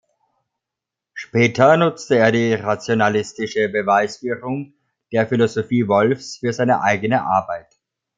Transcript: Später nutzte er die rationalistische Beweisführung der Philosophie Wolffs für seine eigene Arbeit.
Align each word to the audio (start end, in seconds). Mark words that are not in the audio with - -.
Später 1.13 1.77
nutzte 1.77 2.17
er 2.17 2.31
die 2.31 2.55
rationalistische 2.55 3.69
Beweisführung 3.69 4.73
der 5.11 5.27
Philosophie 5.27 5.87
Wolffs 5.87 6.37
für 6.37 6.53
seine 6.53 6.81
eigene 6.81 7.21
Arbeit. 7.23 7.69